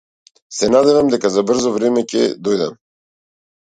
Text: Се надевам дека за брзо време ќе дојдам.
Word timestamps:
Се 0.59 0.69
надевам 0.75 1.13
дека 1.15 1.33
за 1.37 1.45
брзо 1.53 1.77
време 1.79 2.07
ќе 2.09 2.27
дојдам. 2.51 2.85